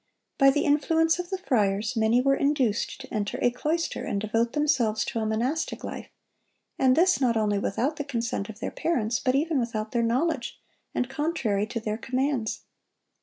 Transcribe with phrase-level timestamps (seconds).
[0.39, 4.53] By the influence of the friars many were induced to enter a cloister and devote
[4.53, 6.09] themselves to a monastic life,
[6.79, 10.59] and this not only without the consent of their parents, but even without their knowledge,
[10.95, 12.61] and contrary to their commands.